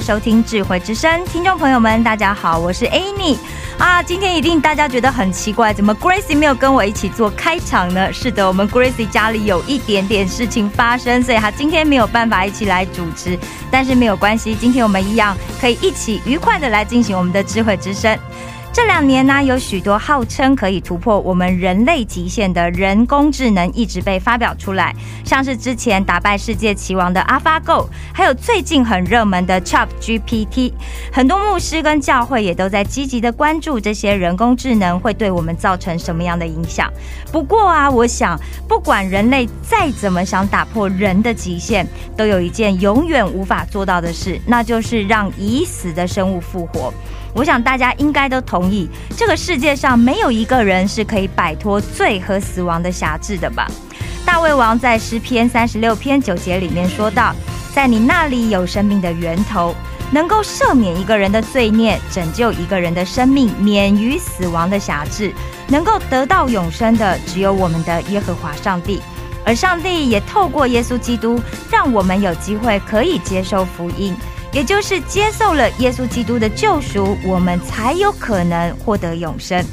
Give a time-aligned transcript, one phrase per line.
[0.00, 3.36] 收听智慧之声，听众朋友们，大家好，我是 Annie
[3.78, 4.02] 啊。
[4.02, 8.10] 今天一定大家觉得很奇怪，怎么 Gracie 没有跟我一起做开场呢？
[8.10, 13.38] 是的，我们 Gracie 家里有一点点事情发生，所以她今天没有办法一起来主持。
[13.70, 18.18] 但是没有关系，今天我们一样可以一起愉快的来进行我们的智慧之声。
[18.72, 30.72] 这两年呢，有许多号称可以突破我们人类极限的人工智能一直被发表出来，像是之前打败世界棋王的 AlphaGo，还有最近很热门的 Chat GPT。
[31.12, 36.88] 很多牧师跟教会也都在积极的关注这些人工智能会对我们造成什么样的影响。
[37.32, 41.84] 不过啊，我想不管人类再怎么想打破人的极限，
[42.16, 46.94] 都有一件永远无法做到的事，那就是让已死的生物复活。
[47.32, 53.66] 我想大家应该都同意，这个世界上没有一个人是可以摆脱罪和死亡的辖制的吧？
[54.26, 57.34] 大卫王在诗篇三十六篇九节里面说到，
[57.74, 59.74] 在你那里有生命的源头，
[60.12, 65.32] 能够赦免一个人的罪孽，拯救一个人的生命，免于死亡的辖制，
[65.68, 69.00] 能够得到永生的，只有我们的耶和华上帝。
[69.44, 71.40] 而上帝也透过耶稣基督，
[71.70, 74.14] 让我们有机会可以接受福音。
[74.52, 79.64] 也就是接受了耶稣基督的救赎，我们才有可能获得永生。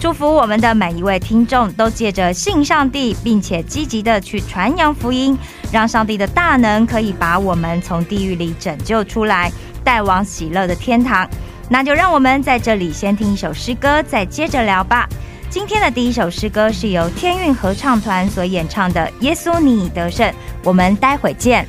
[0.00, 5.38] 祝福我们的每一位听众都借着信上帝，并且积极的去传扬福音，
[5.70, 9.50] 让上帝的大能可以把我们从地狱里拯救出来，
[9.82, 11.28] 带往喜乐的天堂。
[11.68, 15.08] 那就让我们在这里先听一首诗歌，再接着聊吧。
[15.48, 20.28] 今天的第一首诗歌是由天韵合唱团所演唱的《耶稣你得胜》，
[20.64, 21.66] 我们待会见。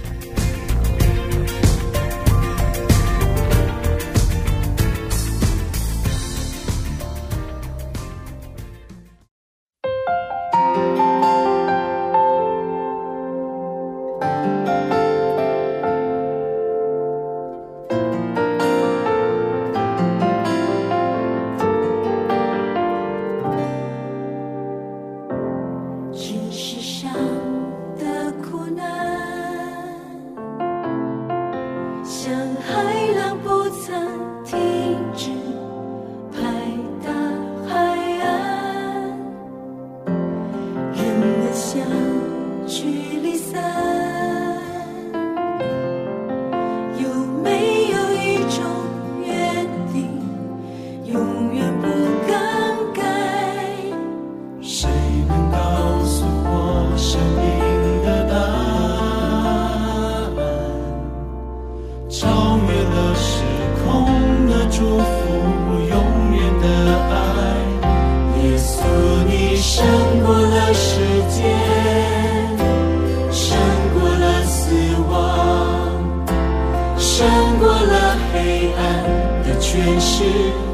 [79.85, 80.23] 天使，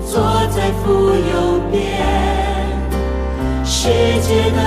[0.09, 0.23] 坐
[0.55, 1.75] 在父右边。
[3.65, 3.89] 世
[4.21, 4.61] 界的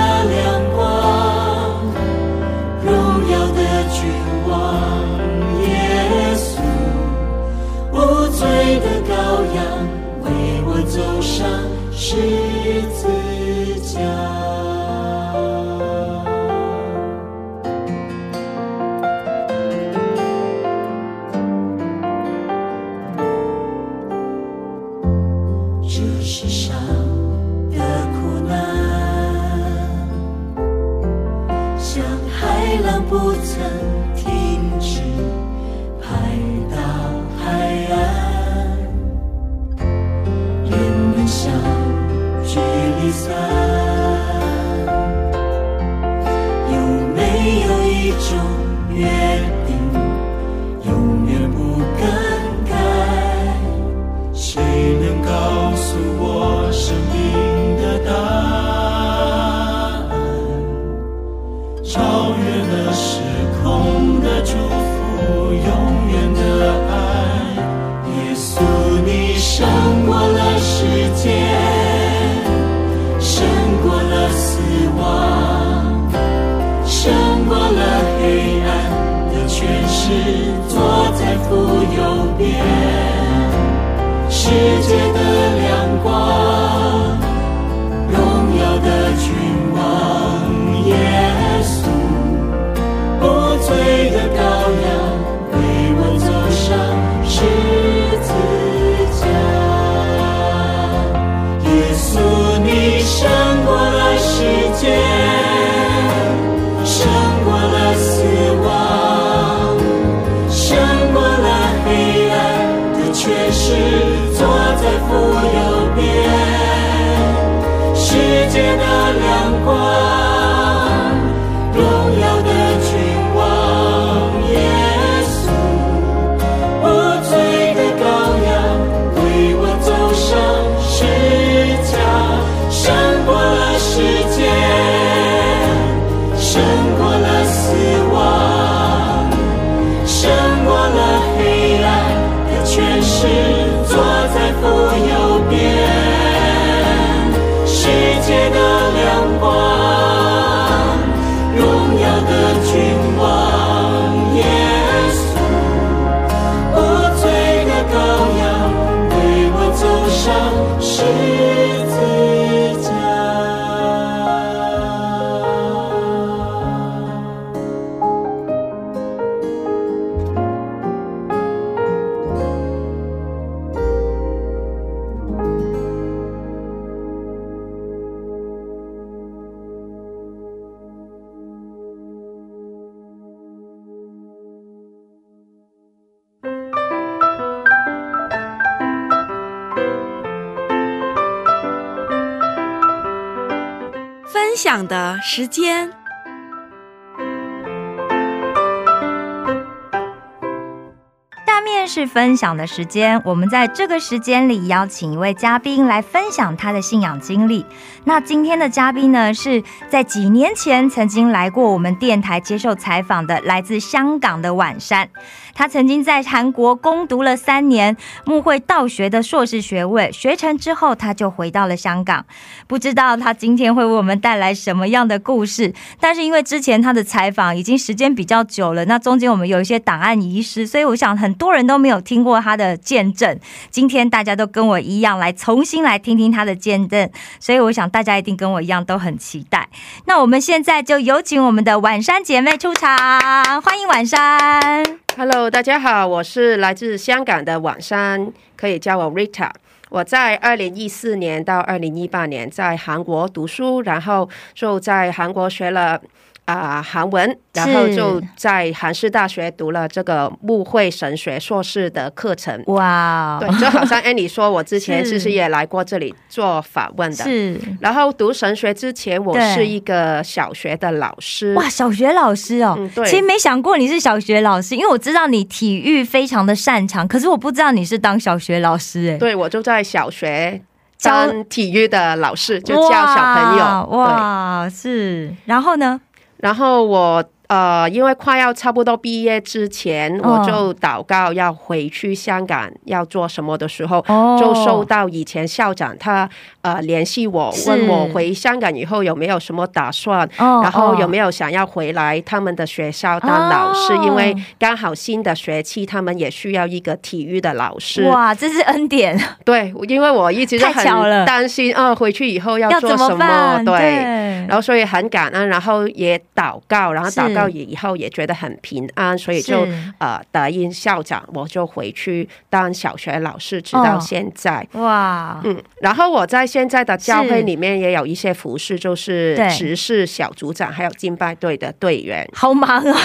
[202.15, 207.65] 分享的时间，我们在这个时间里邀请一位嘉宾来分享他的信仰经历。
[208.05, 215.09] 那今天的嘉宾呢，是在几年前曾经来过我们电台接受采访的，来自香港的晚山。
[215.55, 222.23] 他曾经在韩国攻读了三年慕会道学的硕士学位，学成之后他就回到了香港。
[222.67, 233.39] 不知道他今天会为我们带来什么样的故事，但是因为之前他的采访已经时间比较久了，那中间我们有一些档案遗失，所以我想很多人都没有听过他的见证。
[233.71, 237.09] 今天大家都跟我一样来重新来听听他的见证，
[237.39, 239.69] 所以我想大家一定跟我一样都很期待。
[240.05, 245.04] 那我们现在就有请我们的晚山姐妹出场，欢迎晚山。
[245.17, 249.49] Hello，大家好，我是来自香港的晚珊，可以叫我 Rita。
[249.87, 256.01] 我在二零一四年到二零一八年在韩国读书，然后就在韩国学了
[256.45, 262.63] 啊、韩文，然后就在韩式大学读了这个慕会神学硕士的课程。
[262.67, 267.23] 哇，对，就好像 Annie 说，我之前其实也来过这里做访问的。
[267.25, 271.55] 是然后读神学之前，我是一个小学的老师。
[271.55, 280.61] 哇，小学老师哦，嗯对其实没想过你是小学老师，因为我知道你体育非常的擅长，可是我不知道你是当小学老师哎，对，我就在小学
[280.99, 283.63] 教当体育的老师，就教小朋友。
[283.63, 285.99] 哇，哇，是，然后呢？
[286.45, 294.37] 然后我呃，因为快要差不多毕业之前，哦我就祷告要回去香港要做什么的时候，哦。
[294.39, 296.29] 就收到以前校长他
[296.65, 300.27] 呃联系我，问我回香港以后有没有什么打算。
[300.39, 301.29] 哦然后有没有？
[301.35, 303.93] 想要回来他们的学校当老师？
[303.93, 308.03] 哦因为刚好新的学期他们也需要一个体育的老师。
[308.03, 313.65] 哇，这是恩典， 对，因为我一直就太巧了很担心，啊，回去以后要做什么办？
[313.65, 319.67] 对，对然后所以很感恩，然后也祷告，然后祷告也以后也觉得很平安，所以就
[319.97, 324.65] 呃答应校长，我就回去当小学老师，直到哦现在。
[324.73, 332.97] 哇，嗯，然后我在现在的教是会里面也有一些服饰，就是对执事小组长，还有敬拜队的队员，好忙啊！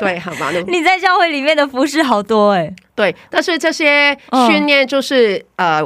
[0.00, 0.60] 对，很忙碌。
[0.66, 5.80] 你在教会里面的服饰好多哎，对，但是这些嗯训练就是、呃，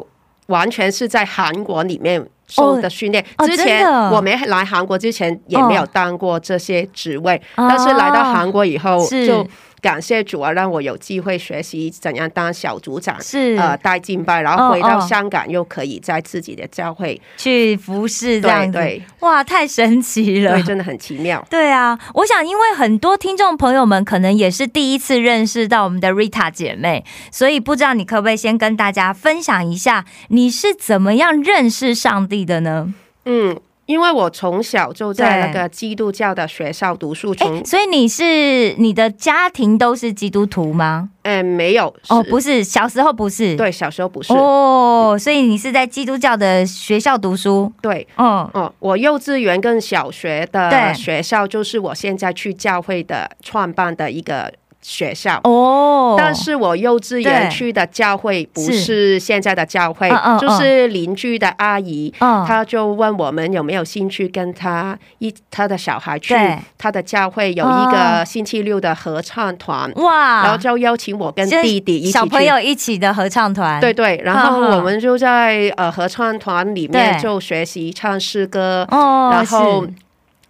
[0.47, 3.23] 完全是在韩国里面受的训练。
[3.37, 9.47] 哦之前我没来韩国之前也没有当过这些职位，哦但是来到韩国以后就。
[9.85, 20.63] 感谢主啊，让我有机会学习怎样当小组长，是呃带敬拜，然后回到香港又可以在自己的教会，去服侍这样子，对对哇，太神奇了对，。
[20.63, 21.47] 真的很奇妙。
[21.51, 32.95] 对啊，我想因为很多听众朋友们可能也是第一次认识到我们的 Rita 姐妹，所以不知道你可不可以先跟大家分享一下，你是怎么样认识上帝的呢？
[33.27, 41.11] 嗯，因为我从小就在那个基督教的学校读书，所以你是你的家庭都是基督徒吗？
[41.23, 43.57] 呃没有哦，不是，小时候不是。。
[43.57, 47.73] 对，小时候不是，哦，所以你是在基督教的学校读书。
[47.81, 48.07] 对。
[48.17, 54.53] 嗯，哦，我幼稚园跟小学的学校就是我现在去教会的创办的一个
[54.85, 55.41] 学校。
[55.45, 57.51] 哦，但是我幼稚园对。
[57.51, 59.19] 去的教会不是是。
[59.19, 66.59] 现在的教会就是邻居的阿姨，嗯，她就问我们有没有兴趣跟她一她的小孩去对。
[66.77, 72.13] 她的教会有一哦个星期六的合唱团，哇，然后就邀请我跟弟弟一起。
[72.13, 79.93] 小朋友一起的合唱团，对对，然后我们就在呃合唱团里面就学习唱诗歌，哦，然后是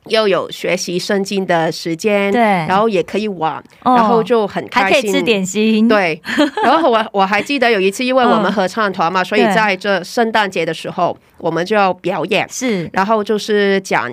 [0.08, 4.94] 又有学习圣经的时间，对然后也可以玩，哦然后就很开心。
[4.94, 6.20] 还可以吃点心，，对，
[6.62, 14.10] 然后我我还记得有一次，因为我们嗯合唱团嘛，所以在这圣诞节的时候，我们就要表演，是然后就是讲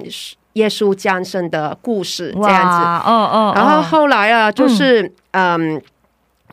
[0.54, 3.10] 耶稣降生的故事这，样子。
[3.10, 5.82] 哦哦，然后哦后来啊，就是嗯。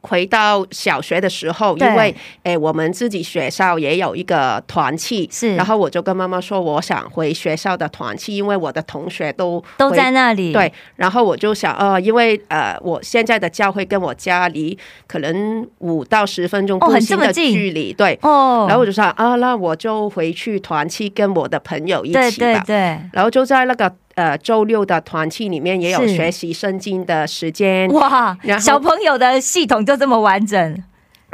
[0.09, 5.55] 回到小学的时候，因为诶我们自己学校也有一个团契，是。
[5.55, 18.19] 然后我就跟妈妈说，我想回学校的团契，因为我的同学都都在那里，对，然后我就想，呃，因为呃，我现在的教会跟我家离可能五到十分钟步行的距离，对。
[18.23, 22.21] 哦，然后我就想啊，那我就回去团契跟我的朋友一起吧。
[22.21, 22.77] 对对，
[23.13, 30.83] 然后就在那个呃周六的团契里面也有学习圣经的时间，哇然，后小朋友的系统就这么完整，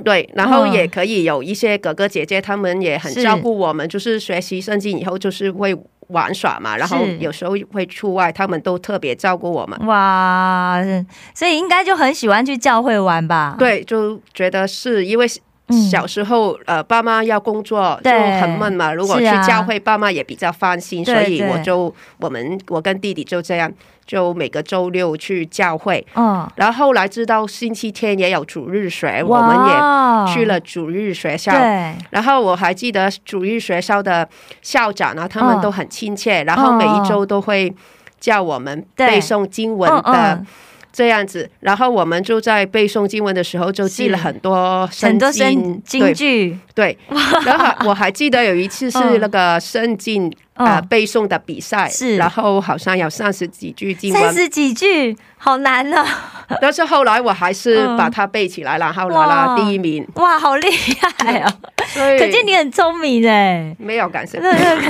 [0.05, 0.73] 对，然后嗯。
[0.73, 5.75] 也可以有一些哥哥姐姐，他们也很照顾我们，就是学习圣经以后就是会
[6.09, 9.79] 玩耍嘛，然后有时候会出外，他们都特别照顾我们。
[9.87, 10.83] 哇，
[11.35, 15.41] 所以应该就很喜欢去教会玩吧？，对，就觉得是因为嗯
[15.91, 18.93] 小时候、呃，爸妈要工作就很闷嘛。
[18.93, 23.73] 如果去教会，爸妈也比较放心，对所以我就我们我跟弟弟就这样，
[24.05, 26.07] 就每个周六去教会。
[26.17, 31.53] 嗯，然后后来知道星期天也有主日学，我们也也去了主日学校。
[31.53, 34.29] 对，然后我还记得主日学校的
[34.61, 37.75] 校长啊，他嗯们都很亲切，然后每一周都会
[38.21, 40.35] 叫我们背诵经文嗯的。
[40.35, 40.47] 嗯
[40.95, 56.07] 这样子，然后我们就在背诵经文的时候就记了很多很多圣神经京剧，对对，然后还我还记得有一次是嗯那个圣经啊呃背诵的比赛，是然后好像有三十几句经文，三十几句，好难啊！
[56.61, 60.71] 但是后来我还是嗯把它背起来，然后拿哇了第一名，哇，好厉
[61.19, 61.53] 害哦！
[61.93, 63.75] 所以可见你很聪明哎。
[63.79, 64.41] 没有感谢。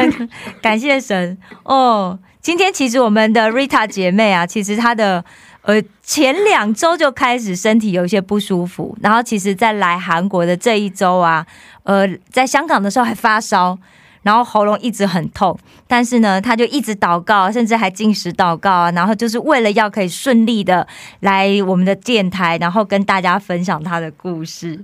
[0.60, 2.18] 感谢神哦！
[2.42, 5.24] 今天其实我们的 Rita 姐妹啊，其实她的
[5.64, 11.44] 呃前两周就开始身体有一些不舒服，然后其实在来韩国的这一周啊，
[11.82, 13.78] 呃，在香港的时候还发烧。
[14.24, 15.54] 然后喉咙一直很痛，
[15.86, 20.88] 但是呢，他就一直祷告，甚至还进食祷告啊，然后就是为了要可以顺利的
[21.20, 24.82] 来我们的电台，然后跟大家分享他的故事。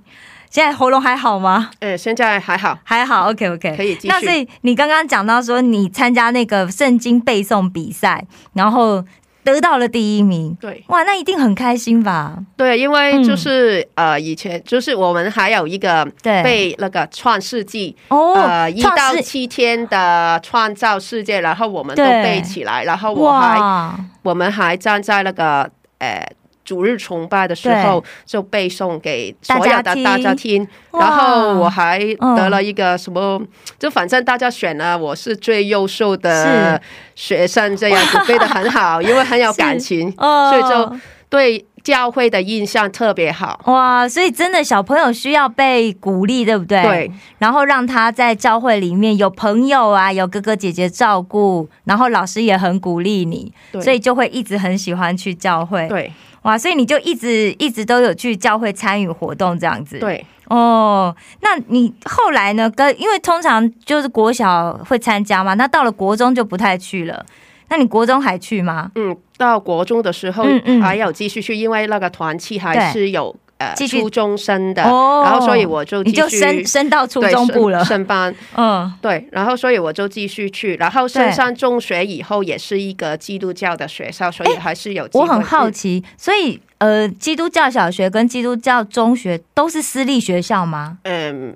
[0.50, 1.70] 现在喉咙还好吗？
[1.78, 8.22] 呃，现在还好，还好，OK OK，可以继续那所以你刚刚讲到说，你参加那个圣经背诵比赛，
[8.52, 9.02] 然后
[9.42, 10.84] 得到了第一名，对。
[10.88, 12.36] 哇，那一定很开心吧？
[12.56, 16.42] 对，因为嗯就是、呃，以前就是我们还有一个对。
[16.42, 17.96] 背那个创世纪。
[18.08, 22.22] 哦，呃，一到七天的创造世界，然后我们都对。
[22.22, 25.68] 背起来，然后我还，我们还站在那个
[25.98, 26.26] 呃
[26.70, 30.64] 主日崇拜的时候，就背诵给所有的大家听。
[30.92, 33.42] 然后我还嗯得了一个什么，
[33.76, 36.80] 就反正大家选了我是最优秀的
[37.16, 40.96] 学生，这样子背的很好，因为很有感 情，哦所以就
[41.28, 43.58] 对教会的印象特别好。
[43.66, 46.82] 哇，所以真的小朋友需要被鼓励，对不对？
[46.82, 47.10] 对。
[47.38, 55.88] 然后让他在教会里面有朋友啊，有哥哥姐姐照顾，然后老师也很鼓励你，所以就会一直很喜欢去教会。
[55.88, 56.12] 对
[56.42, 59.98] 哇，所以你就一直一直都有去教会参与活动这样子。
[59.98, 62.70] 对，哦，那你后来呢？
[62.70, 67.24] 跟因为通常就是国小会参加嘛，那到了国中就不太去了。
[67.68, 68.90] 那你国中还去吗？
[68.94, 70.44] 嗯，到国中的时候
[70.82, 77.98] 还有继续去，因为那个团契还是有呃初中生的，哦然后所以我就你就升升到初中部了升。
[77.98, 78.34] 升班。
[78.56, 85.10] 嗯，对，然后所以我就继续去，然后升上中学以后也是一个基督教的学校，所以还是有会。
[85.12, 90.98] 我很好嗯，奇，所以呃，基督教小学跟基督教中学都是私立学校吗？
[91.04, 91.54] 嗯，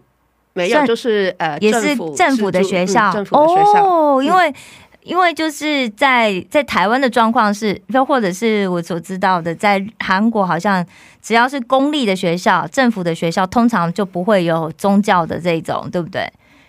[0.53, 3.85] 没有，就是呃，也是政府的学校，嗯政府的学校。
[3.85, 4.55] 哦，因嗯为。
[5.05, 10.85] 因为就是在在台湾的状况是，又或者是我所知道的，在韩国好像
[11.23, 16.27] 只要是公立的学校、政府的学校，通常就不会有宗教的这种，对不对？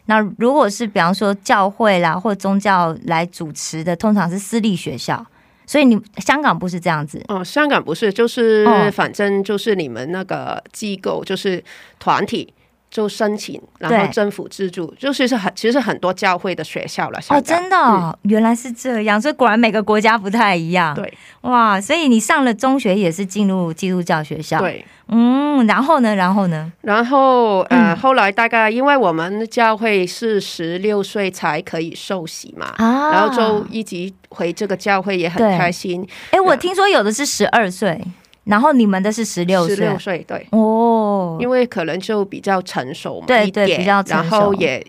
[0.07, 5.25] 那如果是比方说教会啦或宗教来主持的，通常是私立学校。
[5.67, 11.63] 所以你香港不是这样子哦，香港不是，就是、哦反正就是你们那个机构就是
[11.97, 12.53] 团体
[12.95, 17.19] 就申请，然后政府资助，就是是很其实很多教会的学校了。
[17.27, 18.17] 哦，真的、哦？
[18.21, 20.95] 原来是这样，所以果然每个国家不太一样。
[20.95, 21.13] 对。
[21.41, 26.71] 哇，所以你上了中学也是进入基督教学校，，对，嗯，然后呢，然后呢？
[26.83, 27.97] 然后呃，嗯。
[27.97, 33.11] 后来大概因为我们教会是十六岁才可以受洗嘛，啊。
[33.11, 36.07] 然后就一直回这个教会也很开心。
[36.31, 38.01] 哎，我听说有的是十二岁，
[38.45, 40.25] 然后你们的是十六岁十六，岁。
[40.27, 44.85] 对，哦，因为可能就比较成熟嘛，对一点对比较成然熟后也。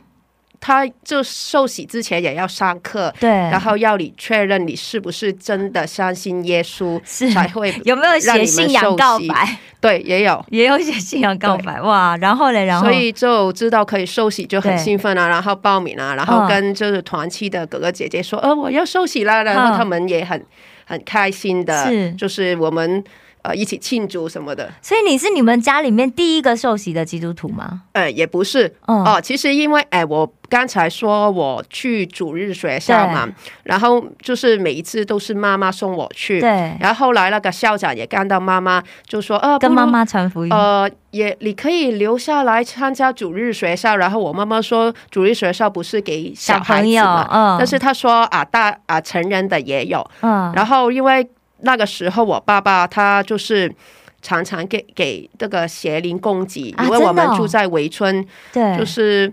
[0.58, 7.30] 他就受洗之前也要上课，对，然后要你确认你是不是真的相信耶稣，是。
[7.30, 9.58] 才会 有没有写信仰告白？
[9.80, 12.84] 对也有，也有写信仰告白，哇，然后嘞，然后。
[12.84, 16.48] 所以就知道可以受洗就很对兴奋啊，然后报名啊，然后嗯。
[16.48, 20.42] 跟就是团契的哥哥姐姐说，呃，我要受洗啦，然嗯后他们也很
[20.86, 23.04] 很开心的，是就是我们
[23.46, 27.82] 呃一起庆祝什么的，所以你是你们家里面第一个受洗的基督徒吗？
[27.92, 33.28] 呃，也不是哦哦，其实因为哎，我刚才说我去主日学校嘛，
[33.62, 40.52] 然后就是每一次都是妈妈送我去，对，然后后来那个校长也看到妈妈，就说呃，跟妈妈传福音。
[40.52, 43.96] 呃，也你可以留下来参加主日学校。
[43.96, 50.04] 然后我妈妈说，主日学校不是给小孩子小朋友嘛，嗯但是她说啊，大啊成人的也有。
[50.20, 51.26] 嗯，然后因为
[51.60, 53.74] 那个时候我爸爸他就是。
[54.22, 59.32] 常常给给这个邪灵供给，啊因为我们住在围村，对，就是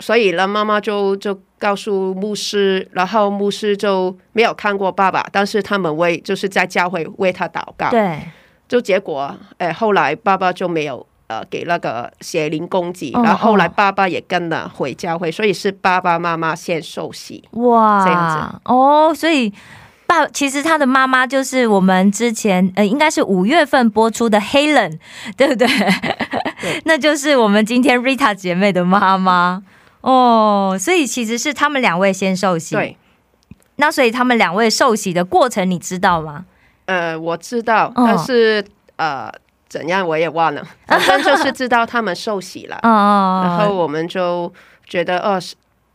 [0.00, 8.20] 所以呢，妈妈就就告诉牧师，然后牧师就没有看过爸爸，但是他们为就是在教会为他祷告，对，
[8.66, 13.72] 就结果，哎，后来爸爸就没有呃给那个邪灵供给，哦然后后来哦。
[13.76, 17.44] 爸爸也跟了回教会，所以是爸爸妈妈先受洗。
[17.52, 18.60] 哇，这样子。
[18.64, 19.52] 哦，所以
[20.06, 24.98] 爸其实他的妈妈就是我们之前呃，应该是五月份播出的 Helen，
[25.36, 25.66] 对不对？
[26.84, 29.62] 那就是我们今天 Rita 姐妹的妈妈
[30.00, 32.96] 哦，所以其实是他们两位先受洗。，对，
[33.76, 36.44] 那所以他们两位受洗的过程你知道吗？
[36.86, 38.64] 呃，我知道，哦但是
[38.96, 39.30] 呃
[39.68, 44.52] 怎样我也忘了，反正就是知道他们受洗了，哦， 然后我们就
[44.86, 45.40] 觉得哦。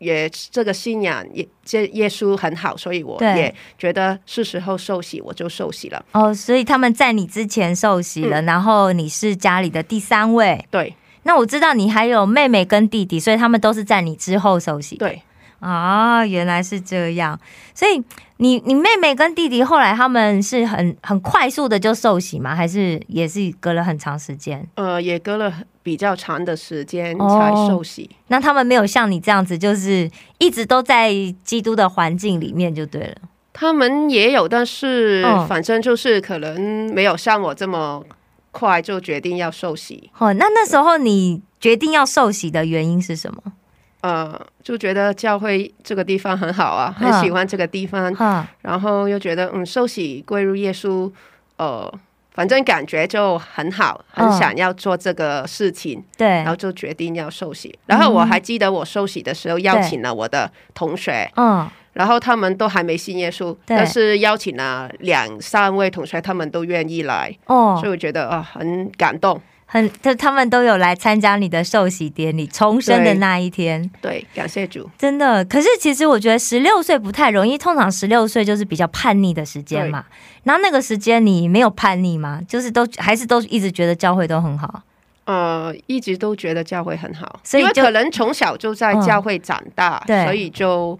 [0.01, 6.03] 是也这个信仰也这耶稣很好，所以我也觉得是时候受洗，我就受洗了。
[6.11, 10.65] 哦，所以他们在你之前受洗了，然后你是家里的第三位。
[10.71, 14.95] 对那我知道你还有妹妹跟弟弟，所以他们都是在你之后受洗。
[14.97, 15.21] 对，
[15.61, 17.39] 啊，原来是这样。
[17.73, 18.03] 所以
[18.37, 22.53] 你你妹妹跟弟弟后来他们是很很快速的就受洗吗？
[22.53, 24.67] 还是也是隔了很长时间？
[24.75, 28.09] 呃，也隔了比较长的时间哦才受洗。
[28.27, 33.15] 那他们没有像你这样子，就是一直都在基督的环境里面就对了。
[33.53, 38.03] 他们也有，但是嗯反正就是可能没有像我这么
[38.51, 40.09] 快就决定要受洗。
[40.17, 43.53] 哦，那那时候你决定要受洗的原因是什么？
[44.01, 51.11] 呃，就觉得教会这个地方很好啊，嗯很喜欢这个地方，哈，然后又觉得嗯，受洗归入耶稣，
[51.57, 51.91] 呃，
[52.31, 57.77] 反正感觉就很好，很嗯想要做这个事情，对然后就决定要受洗。
[57.85, 69.39] 然后我还记得我受洗的时候邀请了我的同学，嗯，然后他们都还没信耶稣，对但是邀请了两三位同学，他们都愿意来，哦所以，我觉得啊、很感动。
[69.73, 73.89] 很，他他们都有来参加你的受洗典礼，重生的那一天。
[74.01, 74.89] 对，感谢主。
[74.97, 80.03] 真的，可是其实我觉得十六岁不太容易，通常十六岁就是比较叛逆的时间嘛。
[80.43, 82.41] 然后那个时间你没有叛逆吗？
[82.45, 84.83] 就是都还是都一直觉得教会都很好。
[85.23, 90.99] 呃，一直都觉得教会很好，所以因为可能从小就在教会长大，嗯对所以就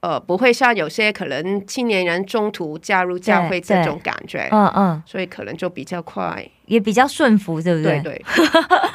[0.00, 6.46] 呃不会像有些可能青年人中途加入教会这种感觉，嗯嗯，所以可能就比较快。
[6.70, 8.00] 也比较顺服，对不对？
[8.00, 8.24] 对对，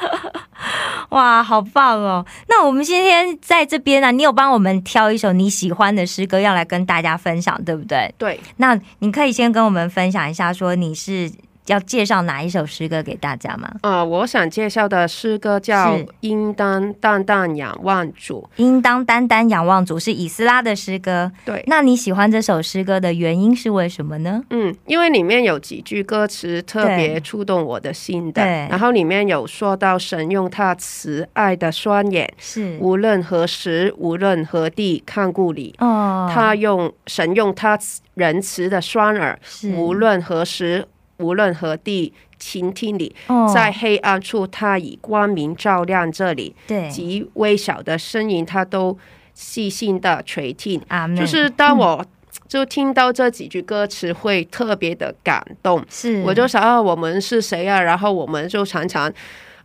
[1.10, 2.24] 哇，好棒哦！
[2.48, 8.12] 那我们今天在这边呢、你有帮我们挑一首你喜欢的诗歌要来跟大家分享，对不对？
[8.18, 11.30] 对，那你可以先跟我们分享一下，说你是
[11.66, 13.70] 要介绍哪一首诗歌给大家吗？
[13.82, 21.30] 呃，我想介绍的诗歌叫《应当淡淡仰望主应当单单仰望主是以斯拉的诗歌。
[21.44, 24.40] 对那你喜欢这首诗歌的原因是为什么呢？》。
[24.50, 35.74] 嗯，因为里面有几句歌词特别触动我的心的，对然后里面有说到神用他慈爱的双眼，是无论何时，无论何地看顾你。
[35.78, 37.78] 哦，他用神用他
[38.14, 40.86] 仁慈的双耳，是无论何时，
[41.18, 48.96] 无论何地倾听你，哦在黑暗处他以光明照亮这里，对，极微小的声音他都
[49.34, 50.80] 细心的垂听。
[51.16, 52.04] 就是当我
[52.46, 55.84] 就听到这几句歌词，会特别的感动。
[55.88, 57.80] 是我就想啊，我们是谁啊？
[57.80, 59.12] 然后我们就常常。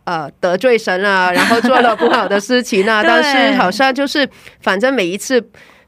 [0.04, 4.28] 呃，得罪神啊，然后做了不好的事情啊， 但是好像就是，
[4.60, 5.40] 反正每一次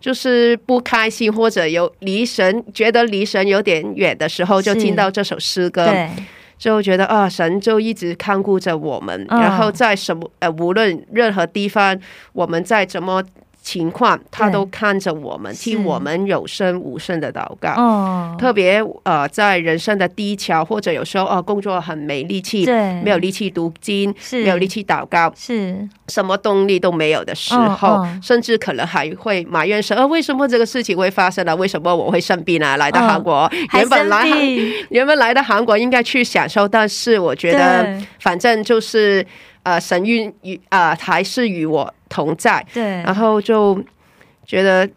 [0.05, 6.11] 就是不开心或者有离神，觉得离神有点远的时候，就听到这首诗歌，对。
[6.59, 9.41] 就觉得啊，神就一直看顾着我们，嗯。
[9.41, 11.99] 然后在什么呃，无论任何地方，
[12.35, 13.25] 我们在怎么
[13.65, 15.65] 情况，他都看着我们，是。
[15.65, 17.71] 听我们有声无声的祷告。
[17.77, 23.01] 哦，特别呃，在人生的低潮，或者有时候哦、工作很没力气，对。
[23.01, 24.43] 没有力气读经，是。
[24.45, 25.89] 没有力气祷告，是。
[26.09, 31.57] 什么动力都没有的时候，甚至可能还会埋怨神，呃，为什么这个事情会发生呢？
[31.57, 32.77] 为什么我会生病啊？
[32.77, 34.39] 来到嗯韩国，还原本来韩
[34.91, 39.27] 原本来到韩国应该去享受，但是我觉得反正就是
[39.63, 43.83] 呃，神与与啊、还是与我同在，对，然后就
[44.47, 44.89] 觉得。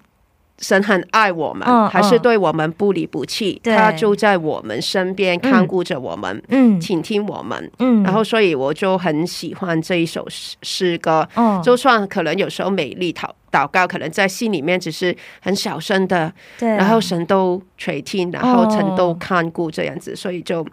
[0.60, 3.76] 神很爱我们，嗯还是嗯对我们不离不弃，对。
[3.76, 6.82] 他就在我们身边看顾着我们，嗯。
[6.82, 7.72] 倾听我们。
[7.78, 11.30] 嗯，然后，所以我就很喜欢这一首诗诗歌。
[11.36, 16.72] 哦，就算可能有时候美丽祷祷告，可能在心里面只是很小声的，对。
[16.72, 19.18] 啊，然后神都垂听，然后神都哦。
[19.20, 20.66] 看顾这样子，所以就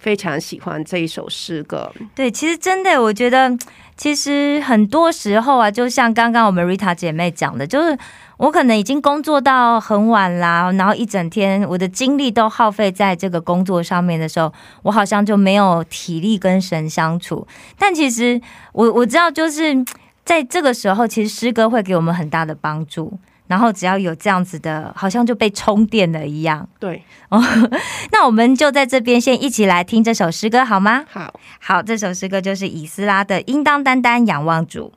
[0.00, 1.88] 非常喜欢这一首诗歌。
[2.12, 3.56] 对，其实真的，我觉得
[3.98, 7.98] 其实很多时候啊，就像刚刚我们 Rita 姐妹讲的，就是
[8.36, 14.52] 我可能已经工作到很晚啦，然后一整天我的精力都耗费在这个工作上面的时候，
[14.84, 17.44] 我好像就没有体力跟神相处。
[17.76, 18.40] 但其实
[18.72, 19.84] 我我知道，就是
[20.24, 23.12] 在这个时候，其实诗歌会给我们很大的帮助。
[23.48, 26.68] 然后只要有这样子的，好像就被充电了一样。
[26.78, 27.42] 对，哦
[28.12, 31.04] 那我们就在这边先一起来听这首诗歌好吗？
[31.10, 34.92] 好，好，这首诗歌就是以斯拉的《应当单单仰望主》。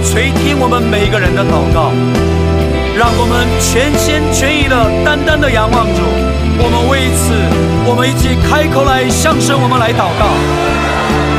[0.00, 1.92] 垂听我们每个人的祷告，
[2.96, 4.74] 让我们全心全意的、
[5.04, 6.00] 单单的仰望主。
[6.58, 7.34] 我们为此，
[7.84, 11.31] 我们一起开口来向神，我们来祷告。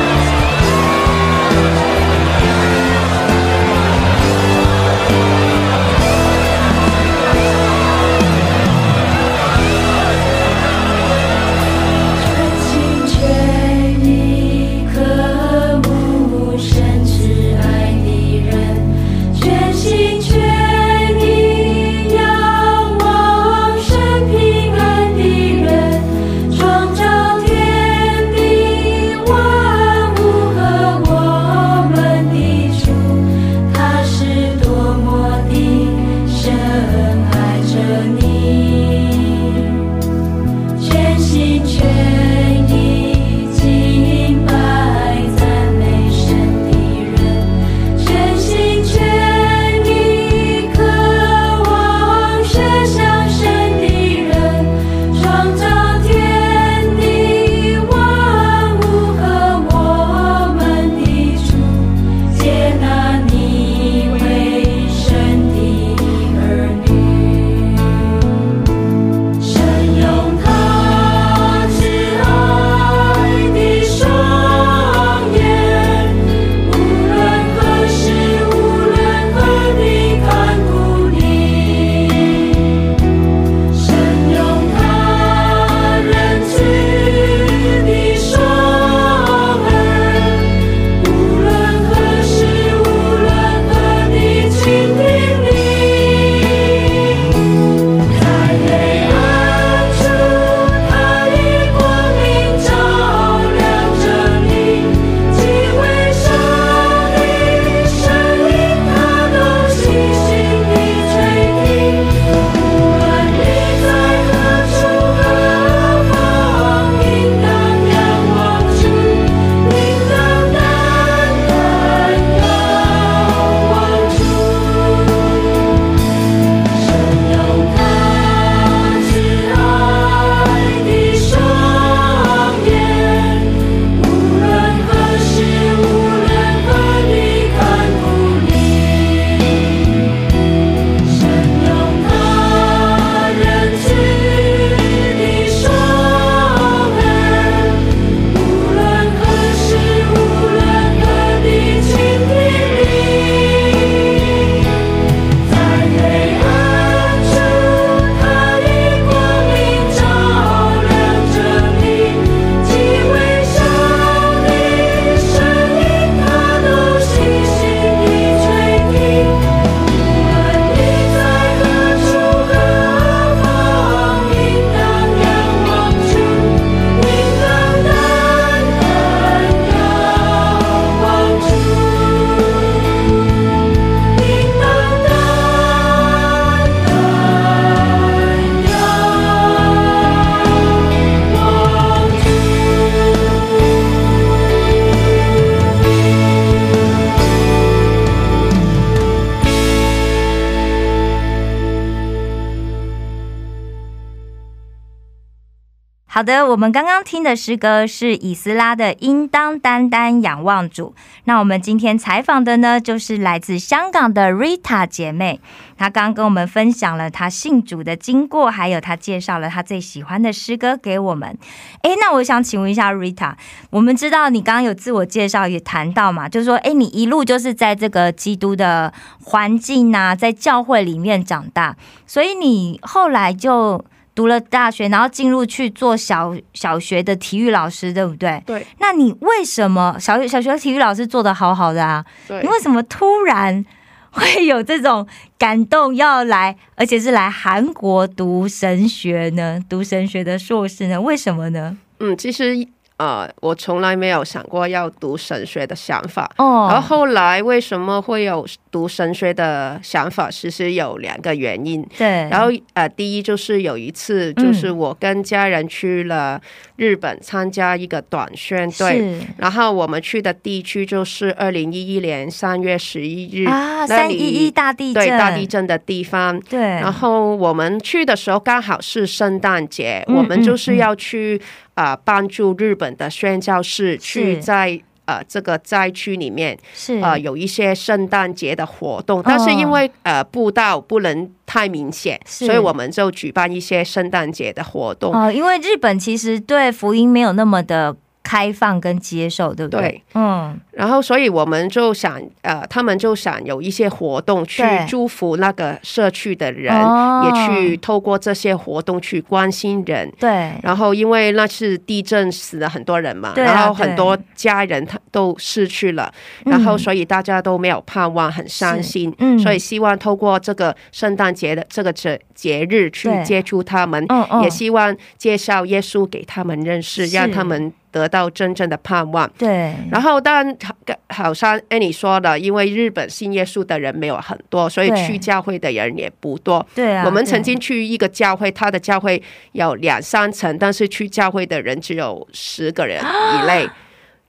[206.24, 210.96] 好的，我们刚刚听的诗歌是以斯拉的《应当单单仰望主》。
[211.26, 215.42] 那我们今天采访的呢，就是来自香港的 Rita 姐妹。
[215.78, 221.38] 她刚刚跟我们分享了她信主的经过，还有她介绍了她最喜欢的诗歌给我们。
[221.82, 223.34] 诶，那我想请问一下 Rita，
[223.72, 228.94] 我们知道你刚刚有自我介绍，也谈到嘛，就是说，诶，你一路就是在这个基督的
[229.26, 231.76] 环境啊，在教会里面长大，
[232.08, 233.84] 所以你后来就。
[234.16, 238.42] 读了大学，然后进入去做小小学的体育老师，对不对？
[238.46, 238.66] 对。
[238.80, 242.06] 那你为什么小学小学体育老师做的好好的啊？
[242.28, 243.66] 对你为什么突然
[244.12, 249.60] 会有这种感动，要来，而且是来韩国读神学呢？
[249.68, 251.02] 读神学的硕士呢？
[251.02, 251.78] 为什么呢？
[252.00, 252.68] 嗯，其实
[252.98, 256.30] 呃，我从来没有想过要读神学的想法。
[256.38, 260.30] 哦然后后来为什么会有读神学的想法？
[260.30, 261.86] 其实有两个原因。
[261.98, 266.40] 对，然后呃，第一就是有一次，就是我跟家人去了
[266.76, 276.40] 日本参加一个短宣队，是然后我们去的地区就是二零一一年三月十一日啊，三一一大地震，对大地震的地方。
[276.42, 281.40] 对，然后我们去的时候刚好是圣诞节，嗯我们就是要去
[281.74, 287.00] 啊、呃帮助日本的宣教士去在呃这个灾区里面是。
[287.02, 292.46] 呃有一些圣诞节的活动，但是因为呃步道不能太明显，是。
[292.46, 295.14] 所以我们就举办一些圣诞节的活动。
[295.14, 299.82] 哦，因为日本其实对福音没有那么的开放跟接受，对不对？
[299.82, 307.24] 对，嗯，然后，所以我们就想，呃，他们就想有一些活动去祝福那个社区的人，哦。
[307.24, 310.12] 也去透过这些活动去关心人。
[310.20, 316.12] 对，然后，因为那次地震死了很多人嘛，对啊然后很多家人他都失去了，
[316.46, 316.52] 嗯。
[316.52, 319.14] 然后所以大家都没有盼望，很伤心。
[319.20, 319.38] 嗯。
[319.38, 324.44] 所以希望透过这个圣诞节的这个节节日去接触他们，嗯嗯。
[324.44, 329.32] 也希望介绍耶稣给他们认识，让他们得到真正的盼望。
[329.38, 336.66] 对，然后，当然，好好像 Annie 说的，因为日本信耶稣的人没有很多，所以去教会的人也不多。
[336.76, 343.00] 对啊，我们曾经去一个教会，他的教会有两三层，但是去教会的人只有十个人
[343.40, 343.70] 以内。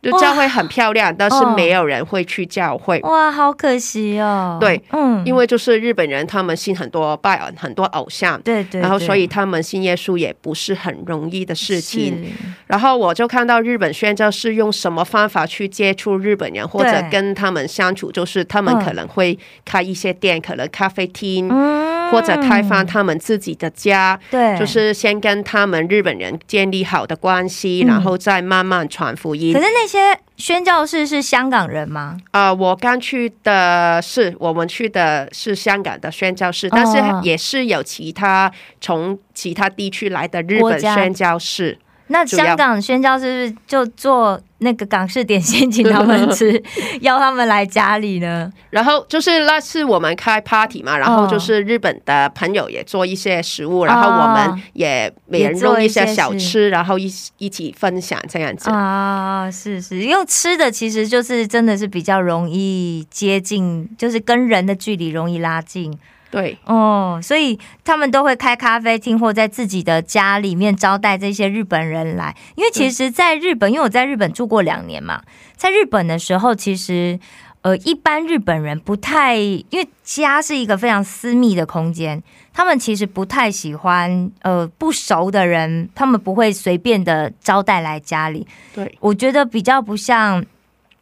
[0.04, 3.00] 就教会很漂亮，但是没有人会去教会。
[3.00, 4.58] 哇，好可惜哦。
[4.60, 8.80] 对，嗯，因为就是日本人，他们信很多拜很多偶像，对对，对。
[8.80, 12.32] 然后所以他们信耶稣也不是很容易的事情。
[12.68, 18.84] 然后我就看到日本宣教是用什么方法去接触日本人，或者跟他们相处，就是他们嗯。
[18.84, 24.18] 可能会开一些店，可能咖啡厅，嗯或者开放他们自己的家。
[24.30, 29.60] 对，就是先跟他们日本人建立好的关系，嗯然后再慢慢传福音可。
[29.60, 32.16] 是那些宣教士是香港人吗？
[32.30, 38.50] 啊、我刚去的是我们去的是香港的宣教士，但是哦也是有其他
[38.80, 41.78] 从其他地区来的日本宣教士。
[42.14, 46.62] 那香港宣教是不是就做那个港式点心请他们吃，
[47.02, 48.50] 邀他们来家里呢？
[48.70, 58.70] 然后就是那次我们开 party 嘛，然后就是日本的朋友也做一些食物，然后我们也每人弄一些小吃，然后一一起分享这样子。
[58.70, 65.98] 啊，是是，因为吃的其实就是真的是比较容易接近，就是跟人的距离容易拉近
[66.34, 72.34] 对，哦，所以他们都会开咖啡厅或在自己的家里面招待这些日本人来。
[72.56, 75.22] 因为其实，在日本，因为我在日本住过两年嘛，
[75.56, 77.20] 在日本的时候，其实
[77.62, 82.20] 呃，一般日本人不太，因为家是一个非常私密的空间，
[82.52, 88.44] 他们其实不太喜欢呃不熟的人，他们不会随便的招待来家里。
[88.74, 90.44] 对，我觉得比较不像，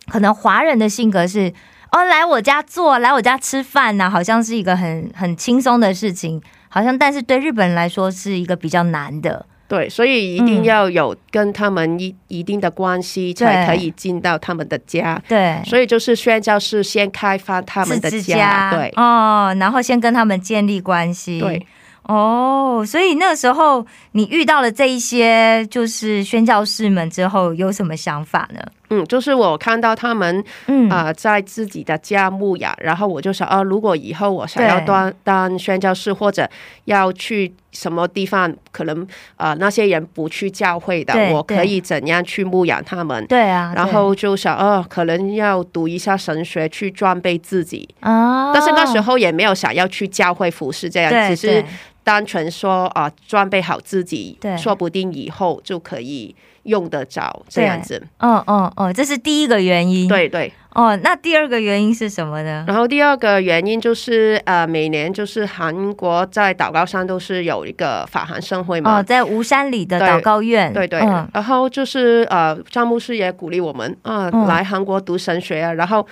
[0.09, 1.53] 可能华人的性格是
[1.93, 9.45] 哦，来我家做，来我家吃饭呐、好像是一个很很轻松的事情，好像但是对日本人来说是一个比较难的。
[9.69, 15.23] 对，所以一定要有跟他们一一定的关系，才可以进到他们的家。
[15.27, 21.67] 对，所以就是宣教是先开发他们的家，对哦，然后先跟他们建立关系，对。
[22.05, 28.61] 哦，所以那个时候你遇到了这一些就是宣教士们之后，有什么想法呢？
[28.93, 30.83] 嗯，就是我看到他们嗯。
[30.93, 36.49] 啊、呃在自己的家牧养，然后我就想，啊，如果以后我想要当当宣教士，或者
[36.85, 39.03] 要去什么地方，可能
[39.37, 43.25] 啊、呃那些人不去教会的，我可以怎样去牧养他们？
[43.27, 51.65] 对啊，然后就想，哦，可能要读一下神学去装备自己，对啊，但是那时候也没有想要去教会服侍这样，只是
[52.05, 58.03] 单纯说啊，装备好自己对，说不定以后就可以用得着这样子。
[58.19, 62.65] 嗯嗯嗯，这是第一个原因。，对对，哦，那第二个原因是什么呢？
[62.67, 68.99] 然后第二个原因就是呃，每年就是韩国在祷告山都是有一个法韩盛会嘛。
[68.99, 70.73] 哦，在吴山里的祷告院。
[70.73, 75.73] 对对，嗯然后就是呃，张牧师也鼓励我们啊、嗯来韩国读神学啊。
[75.73, 76.07] 然后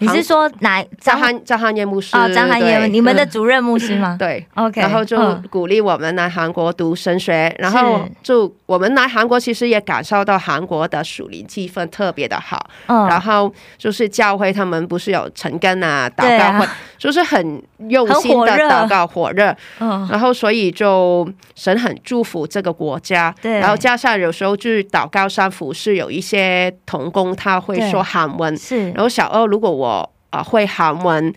[0.00, 1.18] 你是说哪张？
[1.20, 2.68] 翰张翰叶牧师哦，张涵对。
[2.68, 4.16] 业你们的嗯主任牧师吗？
[4.18, 5.42] 对，，OK，然后就嗯。
[5.50, 13.06] 鼓励我们来韩国读神学，然后就我们来韩国其实也感受到韩国的属灵气氛特别的好，嗯。
[13.06, 16.66] 然后就是教会他们不是有晨更啊、祷告会，
[16.98, 20.08] 就是很用心的祷告火热，嗯。
[20.10, 23.58] 然后所以就神很祝福这个国家，对。
[23.58, 28.90] 然后加上有时候就是祷告山服饰有一些童工他会说韩文，是。
[28.92, 29.89] 然后小二如果我
[30.30, 31.34] 啊、呃会韩文。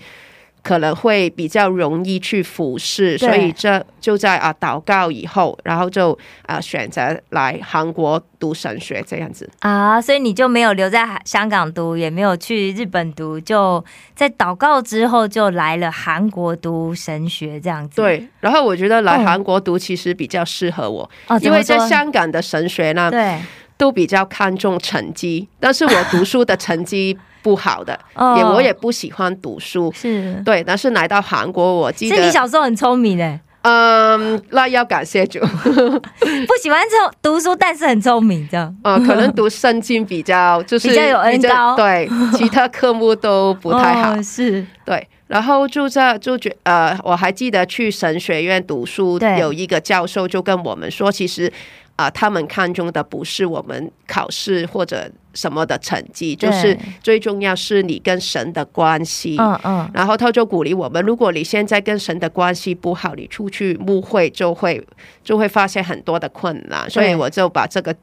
[0.66, 9.50] 可能会比较容易去服侍，所以这就在啊祷告以后，然后就啊选择来韩国读神学这样子。
[9.60, 13.84] 啊，所以你就没有留在香港读，也没有去日本读，就
[14.16, 23.38] 在祷告之后就来了韩国读神学这样子。，对，然后我觉得来嗯韩国读其实比较适合我，哦，因为在香港的神学呢，对，
[23.76, 29.92] 都比较看重成绩，但是我读书的成绩不好的，哦也我也不喜欢读书。
[29.94, 30.42] 是。
[30.46, 35.40] 对，但是来到韩国，我记是你，小时候很聪明诶，嗯，那要感谢主，
[35.70, 38.76] 不喜欢这种读书，但是很聪明这样。
[38.84, 44.14] 呃， 可能读圣经比较就是比较有恩高对，其他科目都不太好。
[44.18, 51.52] 哦是对，然后就在就觉呃，我还记得去神学院读书，有一个教授就跟我们说，其实
[51.96, 59.36] 啊、他们看中的不是我们考试或者什么的成绩，就是最重要是你跟神的关系。
[59.40, 64.82] 嗯嗯，然后他就鼓励我们，如果你现在跟神的关系不好，你出去误会就会
[65.24, 67.96] 就会发现很多的困难，所以我就把这个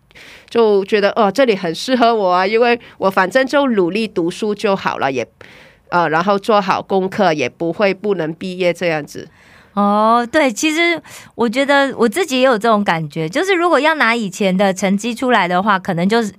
[0.48, 5.26] 就觉得哦，这里很适合我啊，因为我反正就努力读书就好了，也
[5.90, 9.28] 呃，然后做好功课，也不会不能毕业这样子。
[9.74, 11.00] 哦，对，其实
[11.36, 16.32] 我觉得我自己也有这种感觉，就是如果要拿以前的成绩出来的话，可能就是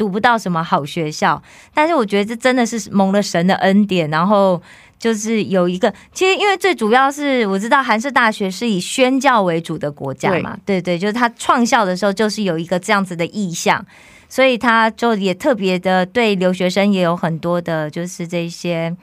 [0.00, 1.42] 读不到什么好学校。
[1.74, 4.60] 但是我觉得这真的是蒙了神的恩典，然后
[4.98, 13.84] 就是有一个，其实因为最主要是我知道韩式大学是以宣教为主的国家嘛，对对，就是他创校的时候就是有一个这样子的意向。
[14.30, 18.96] 所以他就也特别的对留学生也有很多的，就是这些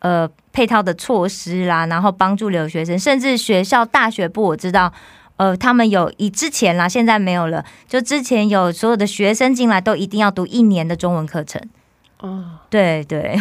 [0.00, 4.92] 呃配套的措施啦，然后帮助留学生，甚至学校大学部我知道。
[5.36, 7.64] 呃，他们有以之前啦，现在没有了。
[7.88, 11.60] 就之前有所有的学生进来都一定要读一年的中文课程。
[12.20, 13.38] 哦，对对，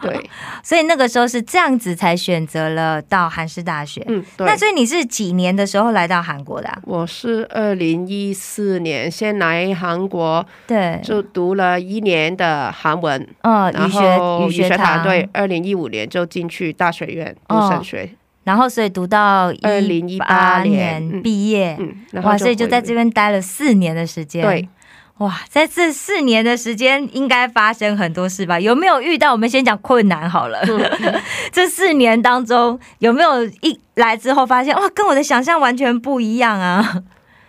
[0.00, 0.30] 对，
[0.62, 4.04] 所以那个时候是这样子才选择了到韩式大学。
[4.06, 4.56] 嗯，对那。
[4.56, 6.78] 所以你是几年的时候来到韩国的、啊？
[6.84, 18.14] 我是二零一四年先来韩国，对，就读了一年的韩文，呃，然语学后语学堂堂，对，二零一五年就进去大学院读哦神学，
[18.44, 24.42] 然后所以读到二零一八年年毕业，嗯，然后哇，所以就在回这边待了四年的时间。
[24.42, 24.68] 对，
[25.18, 28.58] 哇，在这四年的时间应该发生很多事吧？
[28.58, 29.32] 有没有遇到？
[29.32, 30.58] 我们先讲困难好了。
[30.66, 31.14] 嗯
[31.52, 37.02] 这四年当中有没有一来之后发现哇，跟我的想象完全不一样啊？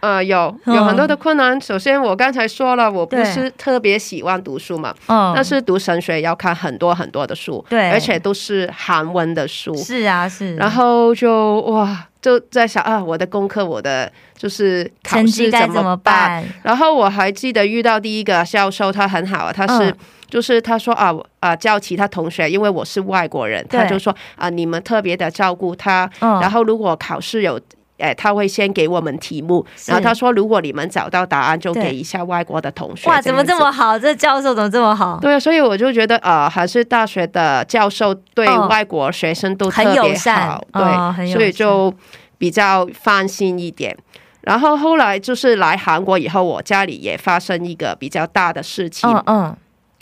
[0.03, 1.59] 呃，有嗯有很多的困难。
[1.61, 9.73] 首先，我刚才说了，我不是特别喜欢读书嘛，嗯，但是读神学要看很多很多的书，对而且都是韩文的书。
[9.77, 16.43] 是啊是，然后就哇，就在想啊，我的功课，我的就是考试怎么办？
[16.63, 19.95] 然后我还记得遇到第一个教授，他很好啊，他是、嗯
[20.29, 27.57] 就是他说啊啊叫其他同学，因为我是外国人，他就说啊你们特别的照顾他，嗯然后如果考试有。
[28.03, 33.09] 哎，他会先给我们题目，然后他说，如果你们找到答案，就给一下外国的同学。
[33.09, 33.97] 哇，怎么这么好？
[33.97, 35.17] 这教授怎么这么好？
[35.21, 35.39] 对啊？
[35.39, 41.93] 所以我就觉得，呃，还是大学的教授对嗯外国学生都特很友别善好，哦很对，友所以就
[42.37, 43.95] 比较放心一点。
[44.41, 49.57] 然后后来就是来韩国以后，我家里也发生一个比较大的事情，嗯嗯，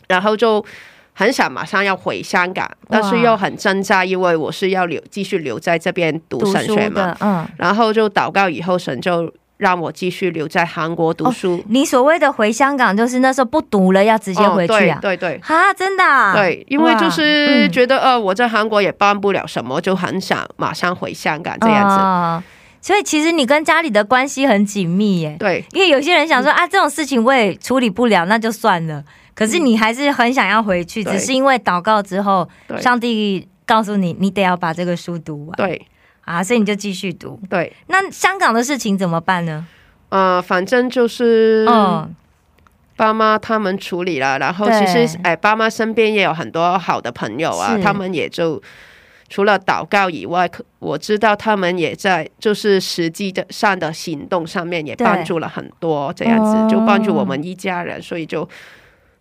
[0.07, 0.65] 然后就
[1.21, 7.15] 很想马上要回香港，但是又很挣扎，因为我是要留继续留在这边读神学嘛。
[7.19, 7.47] 嗯。
[7.57, 11.63] 然后就祷告以后，神就让我继续留在韩国读书。
[11.69, 14.97] 你所谓的回香港，就是那时候不读了，要直接回去啊？
[14.97, 15.39] 哦、对对对。
[15.43, 16.33] 哈，真的、啊？
[16.33, 21.95] 对，因为就是觉得、呃，我在韩国也帮不了什么，就很想马上回香港这样子。
[21.95, 22.43] 哦
[22.83, 29.03] 所以其实你跟家里的关系很紧密耶，对因为有些人想说、啊，这种事情我也处理不了，那就算了。
[29.33, 31.13] 可是你还是很想要回去，对。
[31.13, 32.47] 只是因为祷告之后，
[32.79, 35.55] 上帝告诉你，你得要把这个书读完。
[35.55, 35.87] 对。
[36.23, 37.37] 啊，所以你就继续读。
[37.49, 39.65] 对，那香港的事情怎么办呢？
[40.09, 42.15] 呃，反正就是、嗯，
[42.95, 48.61] 爸妈他们处理了，然后其实哎，爸妈身边也有很多好的朋友啊，他们也就
[49.29, 58.47] 除了祷告以外，可我知道他们也在就是实际的上的行动上面也帮助了很多，这样子、哦就帮助我们一家人，所以就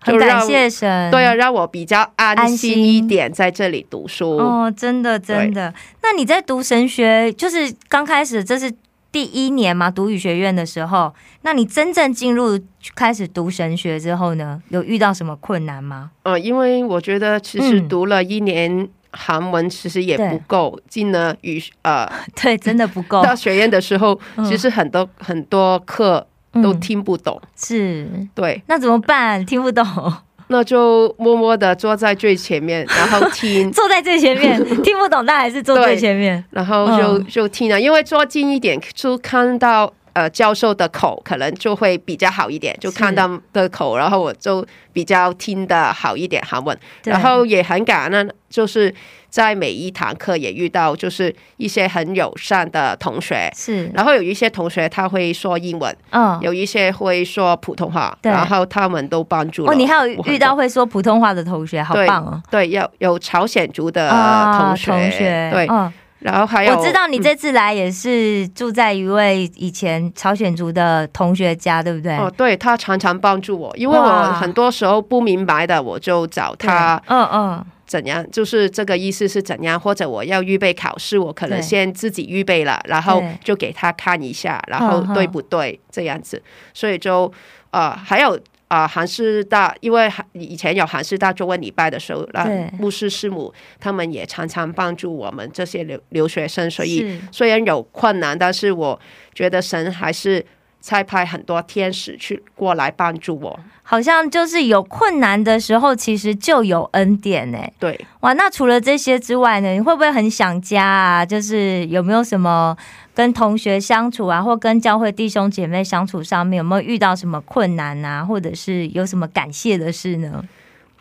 [0.05, 1.11] 就让谢神。
[1.11, 4.36] 对啊，让我比较安安心心一点在这里读书。
[4.38, 5.72] 哦，真的真的。
[6.03, 8.72] 那你在读神学，就是刚开始这是
[9.12, 12.59] 第一年嘛，读语学院的时候，那你真正进入
[12.94, 16.11] 开始读神学之后呢，有遇到什么困难吗？
[16.22, 20.78] 呃，因为我觉得其实嗯读了一年韩文，其实也不够。
[20.88, 22.09] 进了语呃
[22.40, 26.24] 对，真的不够，到学院的时候，嗯其实很多很多课
[26.55, 27.40] 都嗯听不懂。
[27.57, 28.09] 是。
[28.34, 29.44] 对，那怎么办？
[29.46, 29.84] 听不懂，
[30.48, 36.44] 那就默默的坐在最前面，然后听， 坐在最前面， 听不懂，但还是坐最前面。
[36.51, 39.92] 然后就、嗯就听了，因为坐近一点就看到。
[40.12, 46.76] 呃，教授的口可能就会比较好一点，就看到的口，然后我就比较听的好一点韩文。
[47.05, 48.92] 然后也很感恩，就是
[49.30, 58.30] 在每一堂课也遇到就是一些很友善的同学，是，然后有一些同学他会说英文，嗯，有一些会说普通话，对。
[58.30, 62.42] 然后他们都帮助了哦，你还有遇到会说普通话的同学，好棒哦！
[62.50, 67.22] 对，有有朝鲜族的啊同学，同学，对，嗯，然后还有我知道你嗯。
[67.22, 72.16] 这次来也是住在一位以前朝鲜族的同学家，对不对？
[72.16, 86.41] 哦，对他常常帮助我，因为我很多时候不明白的，我就找他嗯嗯，怎样，就是这个意思是怎样，或者我要预备考试，我可能先自己预备了，然后就给他看一下，然后对不对这样子，
[86.72, 87.32] 所以就
[87.72, 88.38] 呃还有。
[88.70, 98.97] 啊、韩师大，因为韩以前有韩师大中文礼拜的时候，那牧师师母他们也常常帮助我们这些留留学生，所以虽然有困难，但是我
[99.34, 100.47] 觉得神还是
[100.80, 103.60] 差派很多天使去过来帮助我。
[103.82, 107.58] 好像就是有困难的时候，其实就有恩典呢。
[107.78, 111.26] 对，哇，那除了这些之外呢，你会不会很想家啊？
[111.26, 112.76] 就是有没有什么
[113.12, 120.44] 跟同学相处啊，或跟教会弟兄姐妹相处上面，有没有遇到什么困难啊，或者是有什么感谢的事呢？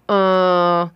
[0.07, 0.89] 呃，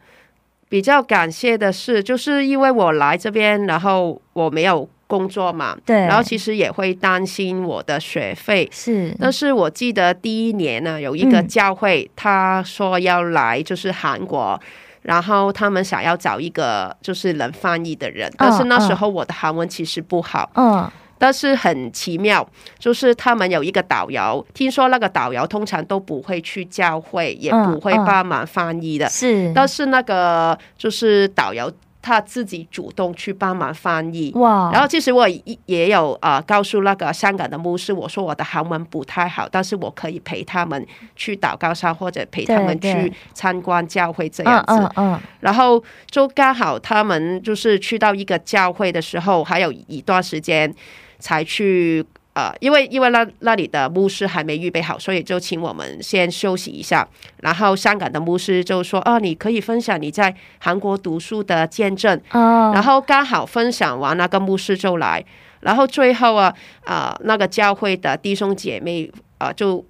[0.67, 8.67] 比较感谢的是，就是因为我来这边，然后我没有工作嘛，对，然后其实也会担心我的学费。
[8.71, 9.15] 是。
[9.19, 11.47] 但是我记得第一年呢，有一个嗯。
[11.47, 14.59] 教会，他说要来就是韩国，
[15.03, 20.89] 然后他们想要找一个就是能翻译的人，但是那时候我的韩文其实不好，嗯。
[21.19, 22.45] 但是很奇妙，
[22.77, 28.03] 就是他们有一个导游，听说那个导游通常都不会去教会，也嗯不会嗯。
[28.03, 29.51] 帮忙翻译的，是。
[29.55, 31.71] 但是那个就是导游
[32.03, 34.31] 他自己主动去帮忙翻译。
[34.35, 40.85] 哇，然后其实我也也有啊、呃告诉那个香港的牧师，我说我的韩文不太好，但是我可以陪他们
[41.15, 44.73] 去祷告上，或者陪他们去参观教会这嗯样子。
[44.73, 45.81] 嗯嗯，然后
[46.11, 50.71] 就刚好他们就是去到一个教会的时候，还有一段时间
[51.17, 52.05] 才去。
[52.33, 57.07] 呃，因为因为那那里的牧师还没预备好，所以就请我们先休息一下。
[57.41, 65.23] 然后香港的牧师就说：“啊，你可以分享你在韩国读书的见证。”哦，然后刚好分享完，那个牧师就来，
[65.59, 66.53] 然后最后啊，
[66.85, 69.85] 啊、那个教会的弟兄姐妹啊、就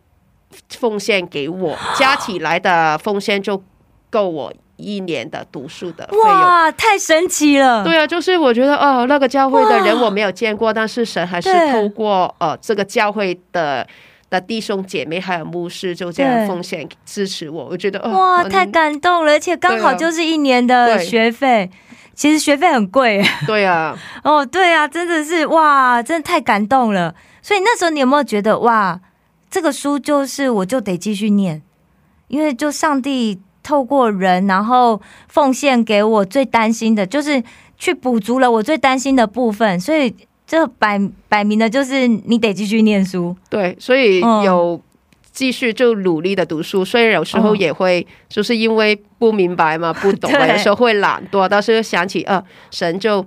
[0.69, 3.63] 奉献给我，加起来的奉献就
[4.09, 6.25] 够我一年的读书的费用。
[6.25, 13.87] 哇，太神奇了，对啊，就是我觉得哦，那个教会的人我没有见过，但是神还是对透过呃这个教会的
[14.29, 21.69] 的弟兄姐妹还有牧师就这样奉献支持我，我觉得哦，哇，太感动了，而且刚好就是一年的学费。
[22.15, 27.15] 其实学费很贵对啊， 哦，对啊，真的是哇，真的太感动了。
[27.41, 28.99] 所以那时候你有没有觉得哇，
[29.49, 31.63] 这个书就是我就得继续念，
[32.27, 37.41] 因为就上帝透过人，然后奉献给我最担心的，就是
[37.77, 40.13] 去补足了我最担心的部分，所以
[40.45, 40.99] 这摆
[41.29, 43.35] 摆明的就是你得继续念书。
[43.49, 44.79] 对，所以嗯有
[45.31, 53.25] 继续就努力的读书，虽然有时候嗯也会就是因为不明白嘛、不懂嘛， 有时候会懒惰，但是想起呃，神就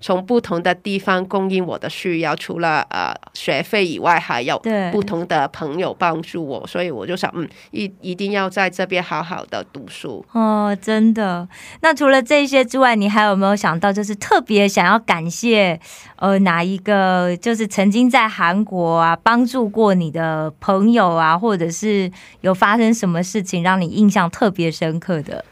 [0.00, 10.24] 从不同的地方供应我的需要，除了呃学费以外，还有对不同的朋友帮助我，所以我就想，嗯，一一定要在这边好好的读书。
[10.32, 11.46] 哦，真的。
[11.82, 15.78] 那除了这些之外，你还有没有想到，就是特别想要感谢
[16.16, 25.44] 呃哪一个，就是曾经在韩国啊帮助过你的朋友啊，或者是有发生什么事情让你印象特别深刻的？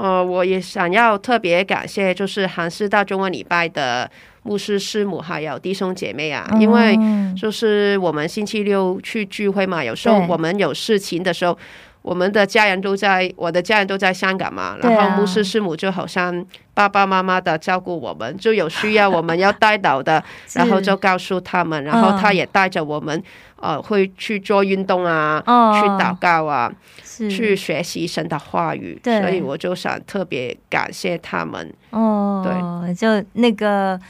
[0.00, 4.10] 呃，我也想要特别感谢，就是韩师大中文礼拜的
[4.44, 11.58] 牧师师母还有弟兄姐妹啊，因为嗯就是我们星期六去聚会嘛，有时候我们有事情的时候，
[12.02, 20.22] 我们的家人都在，我的家人都在香港嘛，然后牧师师母就好像爸爸妈妈的照顾我们，就有需要我们要带导的，
[20.54, 23.22] 然后就告诉他们，然后他也带着我们，
[23.56, 25.78] 呃，会去做运动啊，哦。
[25.78, 26.72] 去祷告啊，
[27.04, 31.70] 去学习神的话语，所以我就想特别感谢他们。
[31.90, 34.00] 哦，对，就那个。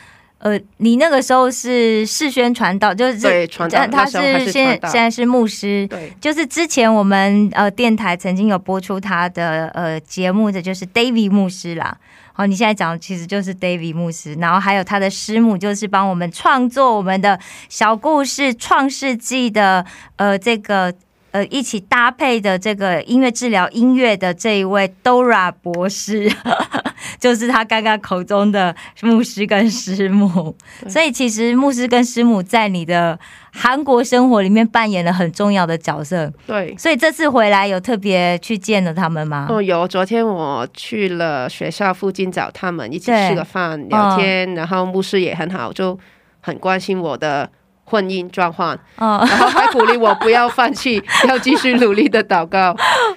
[0.41, 11.97] 呃，你那个时候是世宣传道，就是对传道他是现现在是牧师，对，就是之前我们呃电台曾经有播出他的呃节目的，就是 David 牧师啦。
[12.33, 17.39] 好，你现在讲的其实就是 David 牧师，然后还有他的师母，就是帮我们创作我们的
[17.69, 19.85] 小故事《创世纪》的
[20.17, 20.95] 呃这个。
[21.33, 26.29] 呃，一起搭配的这个音乐治疗音乐的这一位 Dora 博士，
[27.21, 30.57] 就是他刚刚口中的牧师跟师母。
[30.89, 33.19] 所以其实牧师跟师母在你的
[33.53, 36.33] 韩国生活里面扮演了很重要的角色。
[36.47, 36.75] 对。
[36.77, 39.47] 所以这次回来有特别去见了他们吗？
[39.49, 39.87] 哦，有。
[39.87, 45.99] 昨天我去了学校附近找他们，一起吃个饭聊天，然后牧师也很好，就
[46.41, 47.49] 很关心我的
[47.91, 52.75] 婚姻状况，嗯，然后还鼓励我不要放弃， 要继续努力的祷告。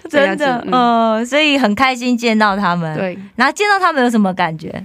[0.09, 4.83] 真的，嗯，呃，所以很开心见到他们。，对，然后见到他们有什么感觉？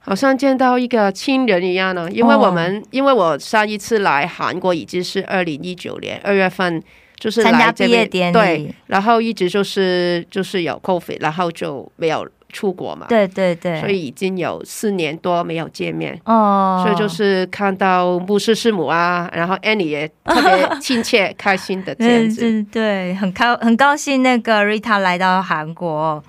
[0.00, 2.08] 好像见到一个亲人一样呢。
[2.10, 6.82] 因为我们，因为我上一次来韩国已经是二零一九年二月份。
[7.18, 16.18] 就是参加毕业典礼对，然后一直就是就是有 COVID，然后就没有出国嘛，对对对，所以已经有四年多没有见面。
[16.24, 22.40] 哦，所以就是看到牧师师母啊，然后 Annie 也特别亲切、开心的这样 嗯，子。
[22.42, 26.24] 嗯，对，很高很高兴那个 Rita 来到韩国。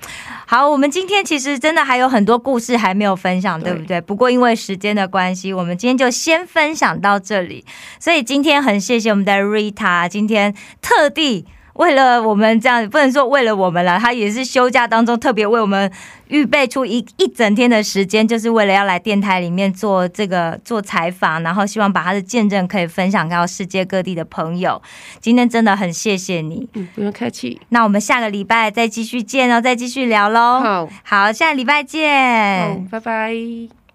[0.45, 4.01] 好，我们今天其实真的还有很多故事还没有分享，对对不对？
[4.01, 7.63] 不过因为时间的关系，我们今天就先分享到这里。
[8.01, 11.45] 所以今天很谢谢我们的 Rita，今天特地。
[11.78, 15.91] 为了我们这样，不能说为了我们了，他也是休假当中特别为我们
[16.28, 24.82] 预备出一一整天的时间，就是为了要来电台里面做这个做采访，然后希望把他的见证可以分享到世界各地的朋友。
[25.19, 27.59] 今天真的很谢谢你，嗯，不用客气。
[27.69, 30.59] 那我们下个礼拜再继续见哦，再继续聊喽。
[30.59, 33.86] 好，好，下个礼拜好见。，拜拜。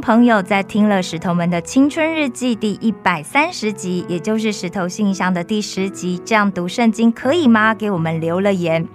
[0.00, 7.74] 朋友在听了《石头们的青春日记》第一百三十集，也就是《石头信箱》的第十集，这样读圣经可以吗？
[7.74, 8.86] 给我们留了言。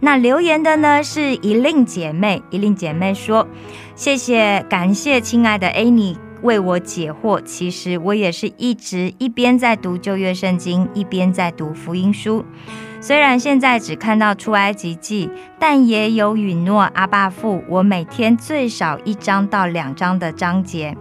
[0.00, 3.48] 那留言的呢是一令姐妹，一令姐妹说
[3.96, 7.40] ：“谢谢，感谢亲爱的 Annie 为我解惑。
[7.42, 12.44] 其实我也是一直一边在读旧约圣经，一边在读福音书。”
[13.00, 20.96] 虽然现在只看到出埃及记，但也有允诺阿爸父，我每天最少一章到两章的章节。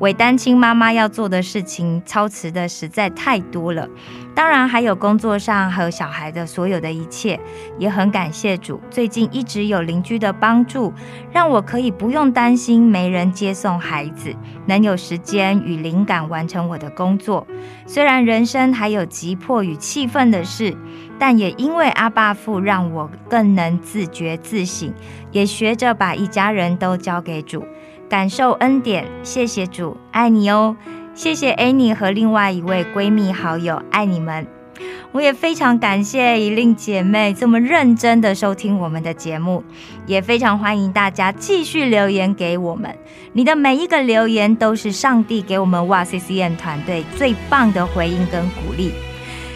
[0.00, 3.86] 为单亲妈妈要做的事情，操持的实在太多了。
[4.34, 7.38] 当然还有工作上和小孩的所有的一切，
[7.78, 8.80] 也很感谢主。
[8.90, 10.90] 最近一直有邻居的帮助，
[11.30, 14.34] 让我可以不用担心没人接送孩子，
[14.64, 17.46] 能有时间与灵感完成我的工作。
[17.86, 20.74] 虽然人生还有急迫与气愤的事，
[21.18, 24.94] 但也因为阿爸父让我更能自觉自省，
[25.30, 27.62] 也学着把一家人都交给主。
[28.10, 30.74] 感受恩典，谢谢主，爱你哦！
[31.14, 34.44] 谢谢 Annie 和另外一位闺蜜好友，爱你们！
[35.12, 39.62] 我也非常感谢一令姐妹这么认真的收听我们的节目，
[40.06, 42.92] 也非常欢迎大家继续留言给我们。
[43.32, 48.90] 你的每一个留言都是上帝给我们哇 C C N 团队最棒的回应跟鼓励。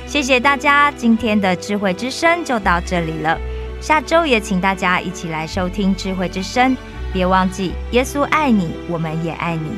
[0.07, 3.37] 谢谢大家，今天的智慧之声就到这里了。
[3.81, 6.77] 下周也请大家一起来收听智慧之声。
[7.15, 9.71] 别忘记，耶稣爱你，我们也爱你。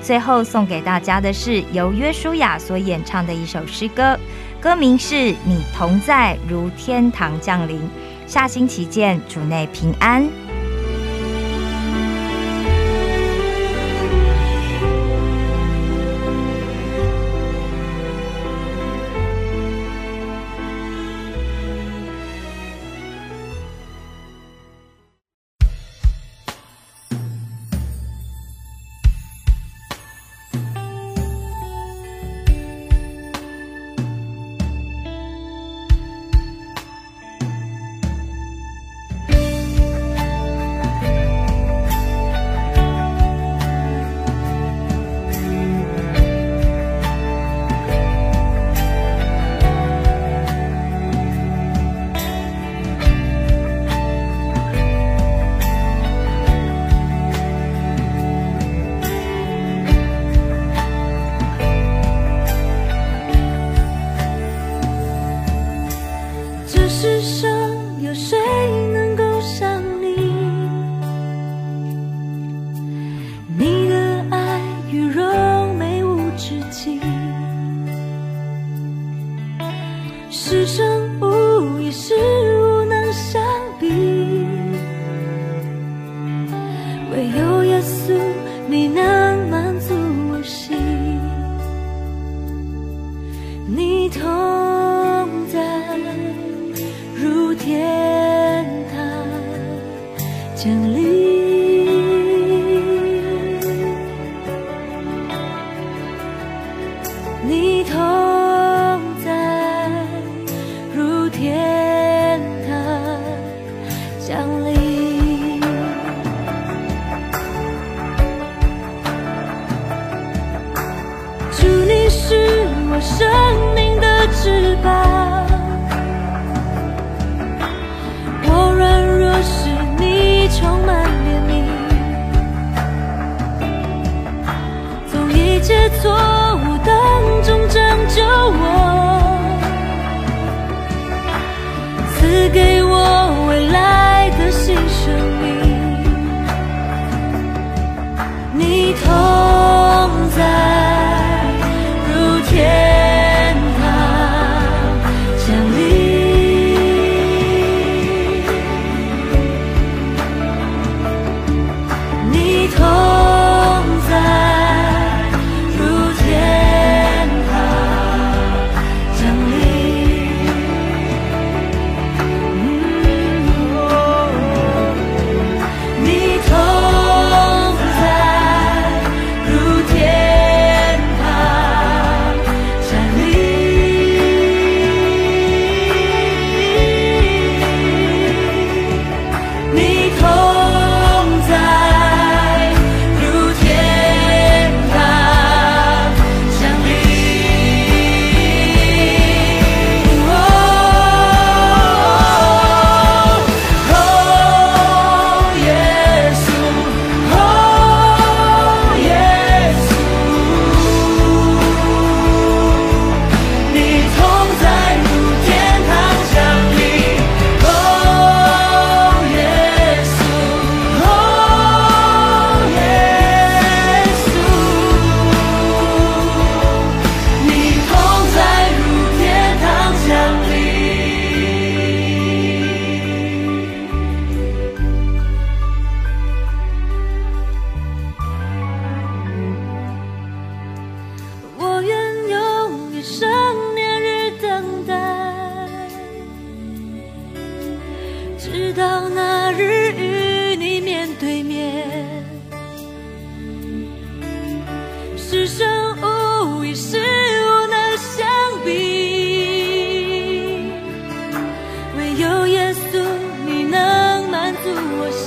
[0.00, 4.18] 最后送给大家的是由约书亚所演唱的一首诗歌，
[4.60, 5.14] 歌名是
[5.44, 7.78] 《你同在如天堂降临》。
[8.26, 10.26] 下星期见，主内平安。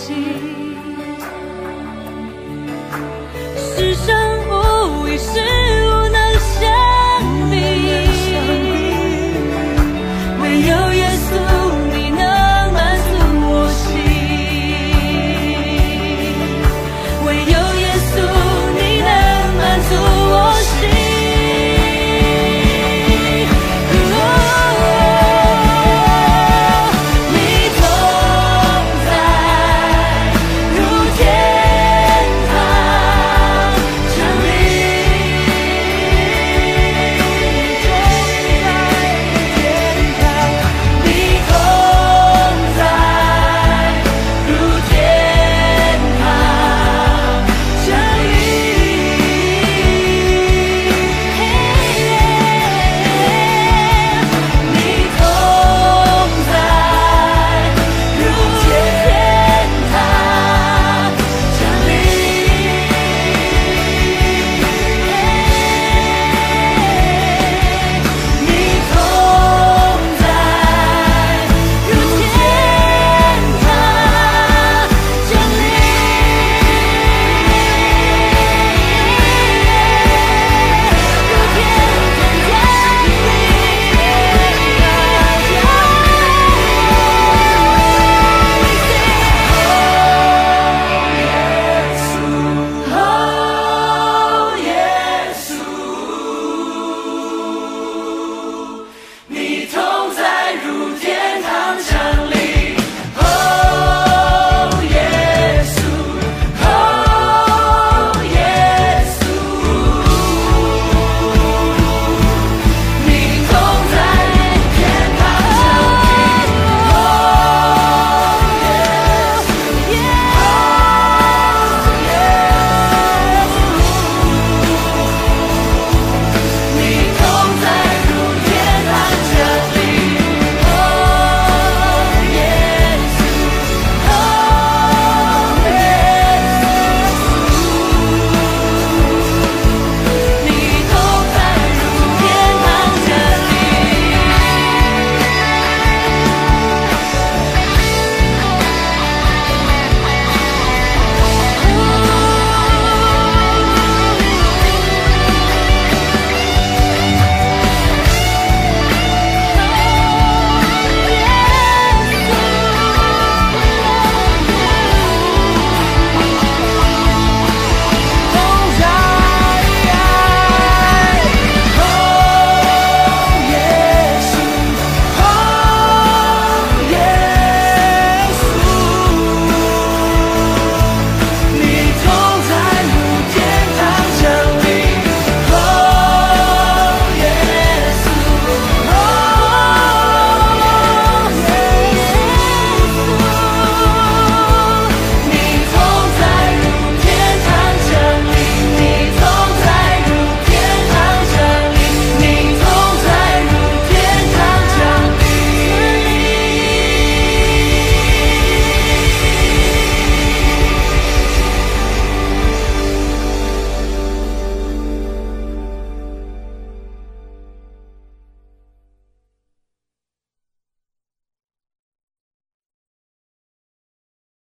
[0.07, 0.36] see.